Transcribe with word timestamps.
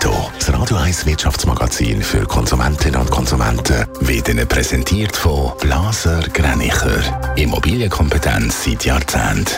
Netto, 0.00 0.30
das 0.38 0.52
Radio 0.52 0.76
1 0.76 1.06
Wirtschaftsmagazin 1.06 2.02
für 2.02 2.24
Konsumentinnen 2.24 3.00
und 3.00 3.10
Konsumenten, 3.10 3.84
wird 3.98 4.28
Ihnen 4.28 4.46
präsentiert 4.46 5.16
von 5.16 5.50
Blaser 5.58 6.20
Greinicher. 6.32 7.00
Immobilienkompetenz 7.34 8.62
seit 8.62 8.84
Jahrzehnten. 8.84 9.56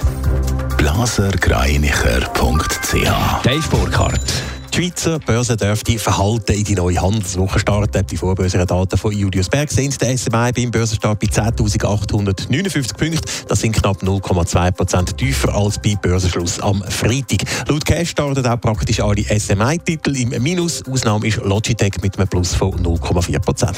blasergreinicher.ch 0.79 3.45
Dave 3.45 3.69
Burkhardt. 3.71 4.43
Die 4.73 4.77
Schweizer 4.77 5.19
Börse 5.19 5.57
dürfte 5.57 5.99
verhalten 5.99 6.53
in 6.53 6.65
die 6.65 6.75
neue 6.75 7.01
Handelswoche 7.01 7.59
starten. 7.59 8.07
Die 8.07 8.17
Vorbörsendaten 8.17 8.97
von 8.97 9.13
Julius 9.13 9.49
Berg 9.49 9.71
sind 9.71 10.01
der 10.01 10.17
SMI 10.17 10.53
beim 10.53 10.71
Börsenstart 10.71 11.19
bei 11.19 11.27
10.859 11.27 12.97
Punkten. 12.97 13.21
Das 13.49 13.61
sind 13.61 13.73
knapp 13.73 14.01
0,2 14.03 14.71
Prozent 14.71 15.17
tiefer 15.17 15.55
als 15.55 15.79
bei 15.81 15.97
Börsenschluss 16.01 16.61
am 16.61 16.83
Freitag. 16.89 17.43
Laut 17.69 17.85
Cash 17.85 18.11
starten 18.11 18.47
auch 18.47 18.61
praktisch 18.61 19.01
alle 19.01 19.23
SMI-Titel 19.23 20.17
im 20.17 20.41
Minus. 20.43 20.87
Ausnahme 20.87 21.27
ist 21.27 21.39
Logitech 21.39 22.01
mit 22.01 22.17
einem 22.17 22.29
Plus 22.29 22.55
von 22.55 22.73
0,4 22.73 23.41
Prozent. 23.41 23.77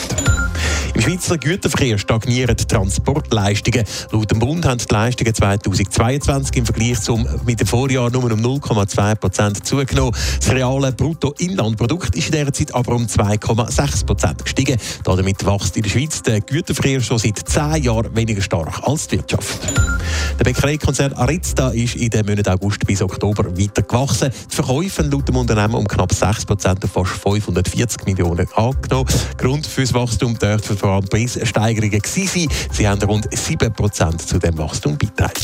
Im 0.95 1.01
Schweizer 1.01 1.39
Güterverkehr 1.39 1.97
stagnieren 1.97 2.55
die 2.55 2.67
Transportleistungen. 2.67 3.85
Laut 4.11 4.31
dem 4.31 4.39
Bund 4.39 4.67
haben 4.67 4.79
die 4.79 4.93
Leistungen 4.93 5.35
2022 5.35 6.57
im 6.57 6.67
Vergleich 6.67 7.01
zum 7.01 7.27
mit 7.47 7.61
dem 7.61 7.67
Vorjahr 7.67 8.11
nur 8.11 8.25
um 8.25 8.41
0,2 8.41 9.15
Prozent 9.15 9.67
zugenommen. 9.67 10.15
Das 10.39 10.51
reale 10.53 10.93
Bruttoinlandprodukt 10.93 12.15
ist 12.15 12.27
in 12.27 12.33
dieser 12.33 12.53
Zeit 12.53 12.75
aber 12.75 12.95
um 12.95 13.07
2,6 13.07 14.05
Prozent 14.05 14.45
gestiegen. 14.45 14.79
Damit 15.05 15.47
wächst 15.47 15.77
in 15.77 15.83
der 15.83 15.91
Schweiz 15.91 16.21
der 16.23 16.41
Güterverkehr 16.43 17.01
schon 17.01 17.19
seit 17.19 17.39
zehn 17.39 17.83
Jahren 17.83 18.15
weniger 18.15 18.43
stark 18.43 18.83
als 18.83 19.09
die 19.09 19.17
Wirtschaft. 19.17 19.61
Der 20.39 20.45
Bäckereikonzern 20.45 21.13
Arizta 21.13 21.71
ist 21.71 21.97
in 21.97 22.11
den 22.11 22.27
Monaten 22.27 22.51
August 22.51 22.87
bis 22.87 23.03
Oktober 23.03 23.57
weiter 23.57 23.83
gewachsen. 23.83 24.31
Die 24.51 24.55
Verkäufe 24.55 25.03
laut 25.03 25.29
dem 25.29 25.37
Unternehmen 25.37 25.75
um 25.75 25.87
knapp 25.87 26.13
6 26.13 26.47
Prozent 26.47 26.85
auf 26.85 26.91
fast 26.91 27.13
540 27.23 28.07
Millionen 28.07 28.49
angenommen. 28.55 29.09
Grund 29.39 29.67
für 29.67 29.83
das 29.83 29.95
Wachstum 29.95 30.39
dürften 30.39 30.77
vor 30.77 30.91
allem 30.91 31.05
Preissteigerungen 31.05 32.01
gewesen 32.01 32.49
sein. 32.49 32.49
Sie 32.73 32.89
haben 32.89 33.03
rund 33.03 33.29
7 33.31 33.73
Prozent 33.73 34.23
zu 34.23 34.39
dem 34.39 34.57
Wachstum 34.59 34.97
beigetragen 34.99 35.41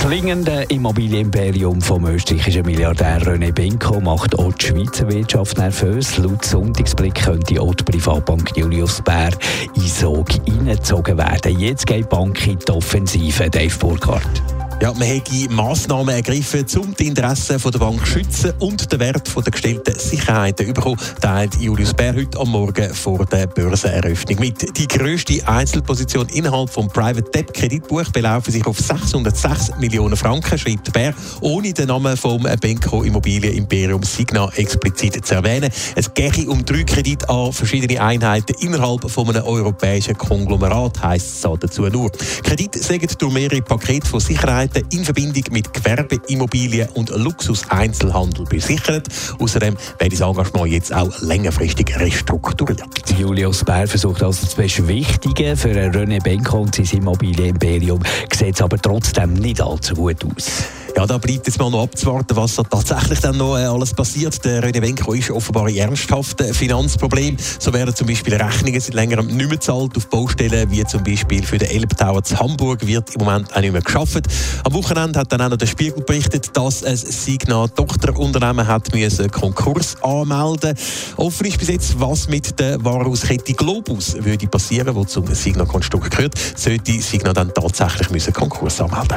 klingende 0.00 0.64
Immobilienimperium 0.68 1.82
vom 1.82 2.06
österreichischen 2.06 2.64
Milliardär 2.64 3.20
René 3.20 3.52
Benko 3.52 4.00
macht 4.00 4.38
auch 4.38 4.52
die 4.54 4.66
Schweizer 4.66 5.10
Wirtschaft 5.10 5.58
nervös. 5.58 6.16
Laut 6.16 6.42
Sonntagsblick 6.42 7.16
könnte 7.16 7.60
auch 7.60 7.74
die 7.74 7.84
Privatbank 7.84 8.56
Julius 8.56 9.02
Bär 9.02 9.30
in 9.74 9.82
Sog 9.82 10.32
hineingezogen 10.32 11.18
werden. 11.18 11.58
Jetzt 11.58 11.86
geht 11.86 12.04
die 12.04 12.08
Bank 12.08 12.46
in 12.46 12.58
die 12.58 12.72
Offensive. 12.72 13.50
Dave 13.50 13.76
Burkhardt. 13.78 14.59
Ja, 14.82 14.94
man 14.94 15.06
hat 15.06 15.30
Massnahmen 15.50 16.14
ergriffen, 16.14 16.64
um 16.78 16.94
die 16.96 17.08
Interessen 17.08 17.58
der 17.70 17.78
Bank 17.78 18.00
zu 18.00 18.12
schützen 18.12 18.54
und 18.60 18.90
den 18.90 18.98
Wert 18.98 19.30
der 19.36 19.52
gestellten 19.52 19.98
Sicherheiten 19.98 20.72
bekommen, 20.72 20.96
teilt 21.20 21.54
Julius 21.56 21.92
Bär 21.92 22.14
heute 22.14 22.40
am 22.40 22.48
Morgen 22.48 22.94
vor 22.94 23.26
der 23.26 23.46
Börseneröffnung 23.46 24.40
mit. 24.40 24.78
Die 24.78 24.88
grösste 24.88 25.46
Einzelposition 25.46 26.28
innerhalb 26.30 26.72
des 26.72 26.86
Private 26.88 27.30
Debt 27.30 27.52
Kreditbuch 27.52 28.10
belaufen 28.10 28.52
sich 28.52 28.66
auf 28.66 28.78
606 28.78 29.72
Millionen 29.78 30.16
Franken, 30.16 30.58
schreibt 30.58 30.90
Bär, 30.94 31.12
ohne 31.42 31.74
den 31.74 31.88
Namen 31.88 32.16
vom 32.16 32.48
Benko 32.58 33.02
Immobilien 33.02 33.52
Imperium 33.52 34.02
Signa 34.02 34.48
explizit 34.56 35.26
zu 35.26 35.34
erwähnen. 35.34 35.70
Es 35.94 36.14
gehe 36.14 36.48
um 36.48 36.64
drei 36.64 36.84
Kredite 36.84 37.28
an 37.28 37.52
verschiedene 37.52 38.00
Einheiten 38.00 38.56
innerhalb 38.60 39.10
von 39.10 39.28
einem 39.28 39.44
europäischen 39.44 40.16
Konglomerat, 40.16 41.02
heisst 41.02 41.34
es 41.34 41.60
dazu 41.60 41.82
nur. 41.82 42.10
Kredite 42.42 42.82
sagen 42.82 43.08
durch 43.18 43.34
mehrere 43.34 43.60
Pakete 43.60 44.08
von 44.08 44.20
Sicherheit 44.20 44.69
Möglichkeiten 44.70 44.86
in 44.90 45.04
Verbindung 45.04 45.44
mit 45.50 45.72
Gewerbeimmobilien 45.72 46.88
und 46.90 47.10
Luxus-Einzelhandel 47.10 48.44
besichert. 48.44 49.08
Außerdem 49.38 49.76
wird 49.98 50.12
das 50.12 50.20
Engagement 50.20 50.72
jetzt 50.72 50.94
auch 50.94 51.20
längerfristig 51.20 51.98
restrukturiert. 51.98 52.82
Julius 53.18 53.64
Bär 53.64 53.86
versucht 53.86 54.22
also 54.22 54.44
das 54.44 54.54
Beschwichtigen 54.54 55.56
für 55.56 55.70
René 55.70 56.22
Benko 56.22 56.60
und 56.60 56.74
sein 56.74 56.86
Immobilienimperium. 56.92 58.00
Sieht 58.32 58.54
es 58.54 58.62
aber 58.62 58.78
trotzdem 58.78 59.34
nicht 59.34 59.60
allzu 59.60 59.94
gut 59.94 60.24
aus. 60.24 60.64
Ja, 60.96 61.06
da 61.06 61.18
bleibt 61.18 61.46
jetzt 61.46 61.58
mal 61.58 61.70
noch 61.70 61.82
abzuwarten, 61.82 62.36
was 62.36 62.56
da 62.56 62.62
tatsächlich 62.62 63.20
dann 63.20 63.36
noch 63.36 63.56
äh, 63.56 63.64
alles 63.64 63.94
passiert. 63.94 64.44
Der 64.44 64.62
René 64.62 64.80
Benko 64.80 65.12
ist 65.12 65.30
offenbar 65.30 65.68
in 65.68 65.76
ernsthaften 65.76 66.52
Finanzproblemen. 66.52 67.38
So 67.58 67.72
werden 67.72 67.94
zum 67.94 68.06
Beispiel 68.06 68.34
Rechnungen 68.34 68.80
seit 68.80 68.94
längerem 68.94 69.26
nicht 69.26 69.36
mehr 69.36 69.48
gezahlt 69.48 69.96
auf 69.96 70.08
Baustellen, 70.08 70.70
wie 70.70 70.84
zum 70.84 71.04
Beispiel 71.04 71.42
für 71.44 71.58
den 71.58 71.70
Elbtower 71.70 72.22
zu 72.22 72.38
Hamburg 72.38 72.86
wird 72.86 73.14
im 73.14 73.24
Moment 73.24 73.54
auch 73.54 73.60
nicht 73.60 73.72
mehr 73.72 73.82
geschafft. 73.82 74.26
Am 74.64 74.72
Wochenende 74.74 75.18
hat 75.20 75.32
dann 75.32 75.40
auch 75.42 75.50
noch 75.50 75.56
der 75.56 75.66
Spiegel 75.66 76.02
berichtet, 76.02 76.56
dass 76.56 76.82
ein 76.84 76.96
Signa 76.96 77.68
Tochterunternehmen 77.68 78.66
hat 78.66 78.92
müssen 78.92 79.30
Konkurs 79.30 79.96
anmelden. 80.02 80.74
Offen 81.16 81.46
ist 81.46 81.58
bis 81.58 81.68
jetzt, 81.68 82.00
was 82.00 82.28
mit 82.28 82.58
der 82.58 82.82
Warenhauskette 82.84 83.54
Globus 83.54 84.14
würde 84.14 84.46
passieren, 84.48 84.94
wo 84.94 85.04
zum 85.04 85.26
Signa 85.34 85.64
Konstrukt 85.64 86.10
gehört, 86.10 86.34
sollte 86.56 87.00
Signa 87.00 87.32
dann 87.32 87.54
tatsächlich 87.54 88.10
müssen 88.10 88.32
Konkurs 88.32 88.80
anmelden. 88.80 89.16